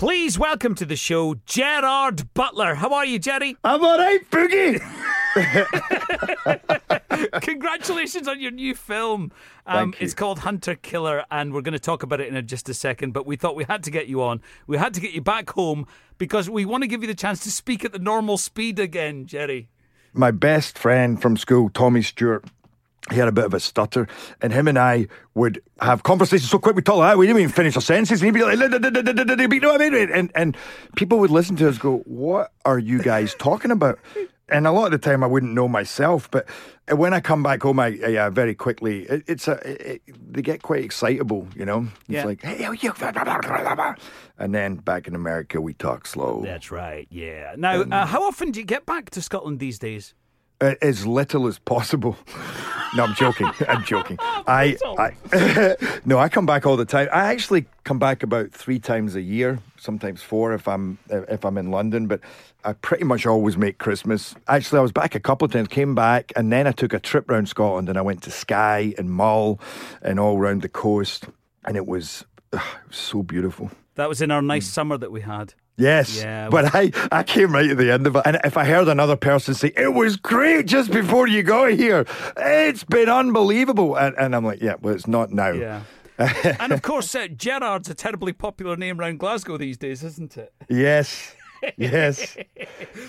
[0.00, 2.76] Please welcome to the show Gerard Butler.
[2.76, 3.54] How are you, Jerry?
[3.62, 4.80] I'm all right, Boogie.
[7.42, 9.30] Congratulations on your new film.
[9.66, 10.04] Um, Thank you.
[10.06, 12.72] It's called Hunter Killer, and we're going to talk about it in a- just a
[12.72, 13.12] second.
[13.12, 14.40] But we thought we had to get you on.
[14.66, 15.86] We had to get you back home
[16.16, 19.26] because we want to give you the chance to speak at the normal speed again,
[19.26, 19.68] Jerry.
[20.14, 22.46] My best friend from school, Tommy Stewart,
[23.10, 24.06] he had a bit of a stutter,
[24.42, 27.40] and him and I would have conversations so quick we talk like that, we didn't
[27.40, 30.10] even finish our sentences, and he'd be like, you know what I mean?
[30.12, 30.56] And, and
[30.96, 33.98] people would listen to us go, What are you guys talking about?
[34.48, 36.44] And a lot of the time I wouldn't know myself, but
[36.90, 40.32] when I come back home, I, I uh, very quickly, it, it's a, it, it-
[40.32, 41.82] they get quite excitable, you know?
[42.02, 42.24] It's Yeah.
[42.24, 42.92] like, hey, you,
[44.38, 46.42] and then back in America, we talk slow.
[46.44, 47.54] That's right, yeah.
[47.56, 50.14] Now, uh, how often do you get back to Scotland these days?
[50.60, 52.18] As little as possible.
[52.96, 53.50] no, I'm joking.
[53.68, 54.18] I'm joking.
[54.20, 57.08] I, I no, I come back all the time.
[57.12, 61.56] I actually come back about three times a year, sometimes four if I'm if I'm
[61.58, 62.06] in London.
[62.06, 62.20] But
[62.64, 64.34] I pretty much always make Christmas.
[64.48, 67.00] Actually, I was back a couple of times, came back, and then I took a
[67.00, 69.60] trip around Scotland, and I went to Skye and Mull,
[70.02, 71.26] and all around the coast,
[71.64, 73.70] and it was, ugh, it was so beautiful.
[73.94, 74.72] That was in our nice mm.
[74.72, 75.54] summer that we had.
[75.80, 76.22] Yes.
[76.22, 78.22] Yeah, But I, I came right at the end of it.
[78.26, 82.04] And if I heard another person say, it was great just before you got here,
[82.36, 83.96] it's been unbelievable.
[83.96, 85.52] And, and I'm like, yeah, well, it's not now.
[85.52, 85.82] Yeah.
[86.60, 90.52] and of course, uh, Gerard's a terribly popular name around Glasgow these days, isn't it?
[90.68, 91.34] Yes.
[91.76, 92.36] Yes.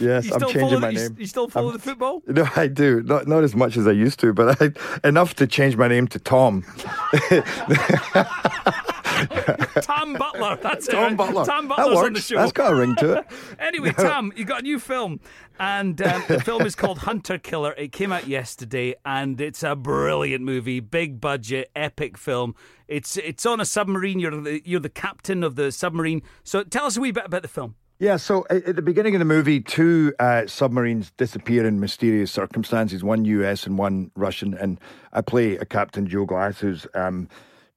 [0.00, 0.26] Yes.
[0.26, 1.16] You I'm changing follow, my you, name.
[1.18, 2.22] you still follow I'm- the football?
[2.26, 3.02] No, I do.
[3.02, 4.72] Not not as much as I used to, but I,
[5.08, 6.64] enough to change my name to Tom.
[9.82, 10.58] Tam Butler.
[10.62, 10.92] That's it.
[10.92, 11.16] Tom right?
[11.16, 11.44] Butler.
[11.44, 12.36] Tam Butler's on the show.
[12.36, 13.26] That's got a ring to it.
[13.58, 15.20] Anyway, Tam, you got a new film,
[15.58, 17.74] and um, the film is called Hunter Killer.
[17.76, 22.54] It came out yesterday, and it's a brilliant movie, big budget, epic film.
[22.88, 24.18] It's it's on a submarine.
[24.18, 26.22] You're the, you're the captain of the submarine.
[26.42, 27.74] So tell us a wee bit about the film.
[28.00, 32.32] Yeah, so at at the beginning of the movie, two uh, submarines disappear in mysterious
[32.32, 34.54] circumstances, one US and one Russian.
[34.54, 34.80] And
[35.12, 37.28] I play a Captain Joe Glass who's um,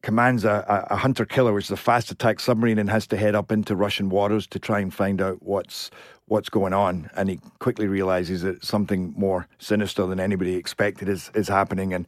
[0.04, 3.34] commands a, a, hunter killer, which is a fast attack submarine, and has to head
[3.34, 5.90] up into Russian waters to try and find out what's
[6.28, 7.10] what's going on.
[7.16, 12.08] And he quickly realizes that something more sinister than anybody expected is, is happening and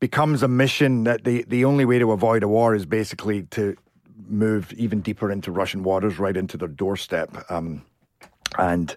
[0.00, 3.76] becomes a mission that the, the only way to avoid a war is basically to
[4.28, 7.82] move even deeper into Russian waters, right into their doorstep, um,
[8.58, 8.94] and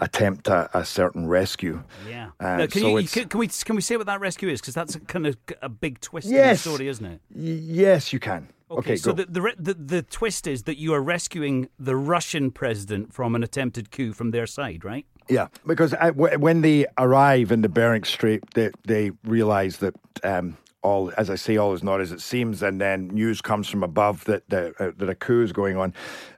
[0.00, 1.82] attempt a, a certain rescue.
[2.08, 2.30] Yeah.
[2.40, 4.60] Uh, Now, can, so you, can, can we can we say what that rescue is?
[4.60, 6.66] Because that's a kind of a big twist Yes.
[6.66, 7.20] in the story, isn't it?
[7.34, 7.42] Y-
[7.82, 8.48] yes, you can.
[8.70, 12.50] Okay, so the, the re- the the twist is that you are rescuing the Russian
[12.50, 15.06] president from an attempted coup from their side, right?
[15.28, 19.94] Yeah, because I, w- when they arrive in the Bering Strait, they, they realize that
[20.22, 23.68] um, all, as I say, all is not as it seems, and then news comes
[23.68, 25.94] from above that the, uh, that a coup is going on.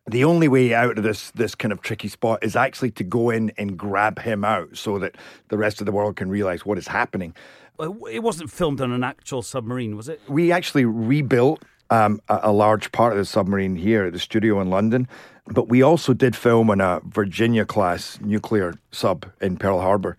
[0.07, 3.31] The only way out of this this kind of tricky spot is actually to go
[3.31, 5.17] in and grab him out, so that
[5.49, 7.35] the rest of the world can realize what is happening.
[7.79, 10.21] It wasn't filmed on an actual submarine, was it?
[10.29, 14.61] We actually rebuilt um, a, a large part of the submarine here at the studio
[14.61, 15.09] in London,
[15.47, 20.17] but we also did film on a Virginia class nuclear sub in Pearl Harbor.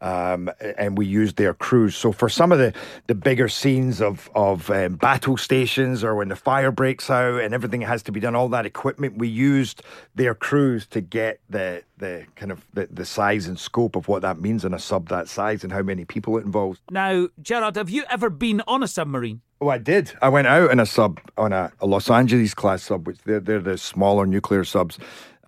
[0.00, 1.96] Um, and we used their crews.
[1.96, 2.74] So for some of the,
[3.06, 7.54] the bigger scenes of of um, battle stations or when the fire breaks out and
[7.54, 9.82] everything has to be done, all that equipment, we used
[10.14, 14.20] their crews to get the the kind of the, the size and scope of what
[14.20, 16.78] that means in a sub that size and how many people it involves.
[16.90, 19.40] Now, Gerard, have you ever been on a submarine?
[19.60, 20.12] Oh, I did.
[20.20, 23.40] I went out in a sub on a, a Los Angeles class sub, which they're,
[23.40, 24.98] they're the smaller nuclear subs.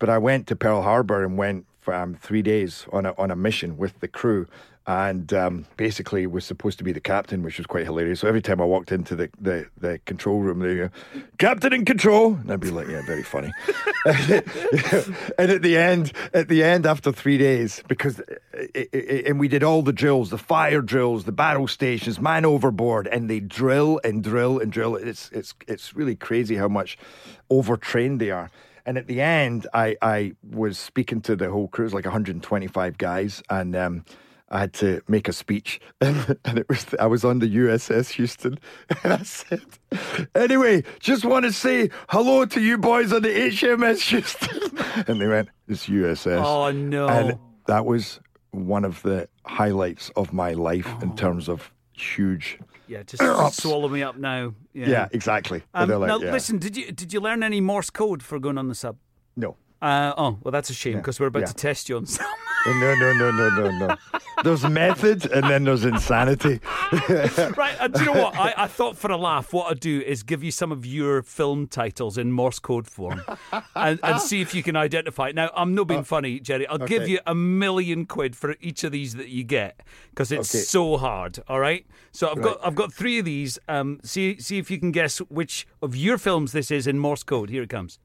[0.00, 3.31] But I went to Pearl Harbor and went for um, three days on a on
[3.31, 4.47] a mission with the crew,
[4.87, 8.21] and um, basically was supposed to be the captain, which was quite hilarious.
[8.21, 10.91] So every time I walked into the the, the control room, they go,
[11.38, 13.50] "Captain in control," and I'd be like, "Yeah, very funny."
[14.04, 18.21] and at the end, at the end, after three days, because
[18.53, 22.44] it, it, and we did all the drills, the fire drills, the battle stations, man
[22.44, 24.94] overboard, and they drill and drill and drill.
[24.94, 26.98] It's it's it's really crazy how much
[27.48, 28.50] overtrained they are.
[28.88, 32.07] And at the end, I I was speaking to the whole crew, it was like
[32.07, 33.77] 125 guys, and.
[33.77, 34.04] Um,
[34.51, 38.13] I had to make a speech, and, and it was I was on the USS
[38.13, 38.59] Houston,
[39.04, 39.60] and I said,
[40.34, 45.27] "Anyway, just want to say hello to you boys on the HMS Houston," and they
[45.27, 47.09] went, "It's USS." Oh, no.
[47.09, 48.21] And that was
[48.53, 51.71] one of the highlights of my life in terms of
[52.03, 52.59] huge.
[52.86, 53.62] Yeah, just Ups.
[53.62, 54.54] swallow me up now.
[54.72, 54.89] Yeah.
[54.89, 55.62] Yeah, exactly.
[55.74, 56.33] Um, like, now, yeah.
[56.33, 58.97] listen, did you did you learn any Morse code for going on the sub?
[59.36, 59.56] no.
[59.80, 61.47] Uh, oh, well, that's a shame because we're about Yeah.
[61.47, 62.27] to test you on some.
[62.72, 63.97] No, no, no, no, no, no.
[64.44, 66.60] There's method and then there's insanity.
[67.56, 68.36] right, and do you know what?
[68.36, 71.22] I, I thought for a laugh, what I'd do is give you some of your
[71.22, 73.22] film titles in Morse code form
[73.74, 75.34] and, and see if you can identify it.
[75.34, 76.66] Now, I'm not being funny, Jerry.
[76.68, 79.80] I'll give you a million quid for each of these that you get
[80.10, 80.62] because it's Okay.
[80.62, 81.41] so hard.
[81.48, 81.84] All right.
[82.12, 83.59] So I've got I've got three of these.
[83.68, 87.22] Um, see see if you can guess which of your films this is in Morse
[87.22, 87.50] code.
[87.50, 87.98] Here it comes.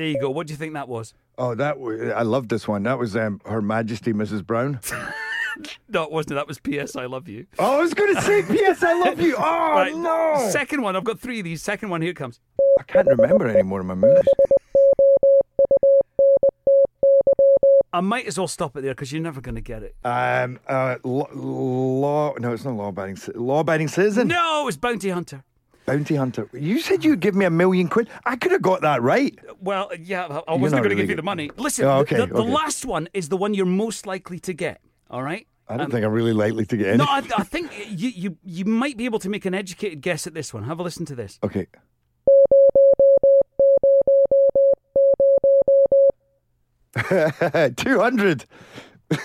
[0.00, 0.30] There you go.
[0.30, 1.12] What do you think that was?
[1.36, 2.84] Oh, that w- I love this one.
[2.84, 4.44] That was um, Her Majesty Mrs.
[4.46, 4.80] Brown.
[5.88, 6.36] No, it wasn't.
[6.36, 6.94] That was P.S.
[6.96, 7.44] I love you.
[7.58, 8.82] Oh, I was going to say, P.S.
[8.82, 9.34] I love you.
[9.36, 9.42] Oh,
[9.74, 9.94] Right.
[9.94, 10.48] no.
[10.50, 10.96] Second one.
[10.96, 11.60] I've got three of these.
[11.60, 12.00] Second one.
[12.00, 12.40] Here it comes.
[12.78, 14.22] I can't remember any more of my movies.
[17.92, 19.96] I might as well stop it there because you're never going to get it.
[20.04, 24.28] Um, uh, law, law, no, it's not law abiding, law abiding citizen.
[24.28, 25.42] No, it's Bounty Hunter.
[25.96, 26.48] Bounty hunter.
[26.52, 28.08] You said you'd give me a million quid.
[28.24, 29.38] I could have got that right.
[29.60, 31.50] Well, yeah, I- wasn't going to really give you the money.
[31.56, 32.50] Listen, Oh, the- okay, the, the okay.
[32.50, 34.80] last one is the one you're most likely to get.
[35.10, 35.46] All right.
[35.68, 36.98] I don't um, think I'm really likely to get any.
[36.98, 40.26] No, I, I think you, you you might be able to make an educated guess
[40.26, 40.64] at this one.
[40.64, 41.38] Have a listen to this.
[41.44, 41.68] Okay.
[47.76, 48.44] Two hundred.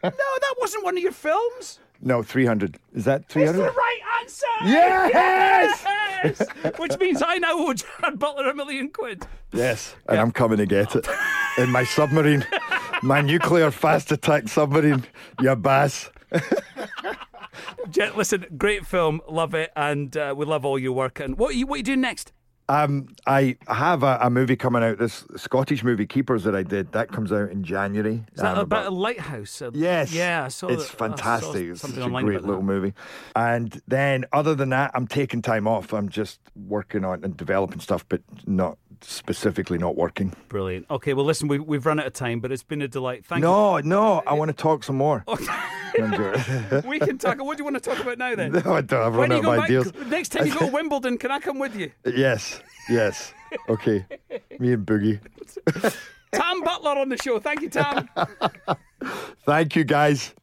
[0.00, 1.80] No, that wasn't one of your films.
[2.00, 2.78] No, three hundred.
[2.94, 3.64] Is that three hundred?
[3.66, 4.46] It's the right answer.
[4.64, 5.10] Yes!
[5.12, 5.84] Yes!
[6.76, 9.26] Which means I now owe Gerard Butler a million quid.
[9.52, 11.06] Yes, and I'm coming to get it
[11.58, 12.46] in my submarine,
[13.02, 15.04] my nuclear fast attack submarine.
[15.40, 16.10] You bass.
[17.90, 21.20] Jet, listen, great film, love it, and uh, we love all your work.
[21.20, 22.32] And what are you what are you doing next?
[22.70, 24.98] Um, I have a, a movie coming out.
[24.98, 26.92] This Scottish movie, Keepers, that I did.
[26.92, 28.24] That comes out in January.
[28.34, 29.62] Is that Um, about a lighthouse?
[29.62, 30.12] Uh, Yes.
[30.12, 31.66] Yeah, I saw It's that- I saw fantastic.
[31.68, 32.92] It's such a great little movie.
[33.34, 35.94] And then, other than that, I'm taking time off.
[35.94, 40.34] I'm just working on and developing stuff, but not specifically not working.
[40.48, 40.86] Brilliant.
[40.90, 43.24] Okay, well, listen, we, we've run out of time, but it's been a delight.
[43.24, 43.48] Thank you.
[43.48, 45.24] No, no, I want to talk some more.
[45.26, 45.36] Oh.
[46.86, 47.38] we can talk.
[47.42, 48.52] What do you want to talk about now then?
[48.64, 49.00] no, I don't.
[49.00, 49.92] I've run out of ideas.
[49.92, 51.90] back, next time you go to Wimbledon, can I come with you?
[52.04, 53.32] Yes, yes.
[53.68, 54.04] Okay.
[54.58, 55.20] Me and Boogie.
[56.32, 57.40] Tam Butler on the show.
[57.40, 58.08] Thank you, Tam.
[59.46, 60.34] Thank you, guys.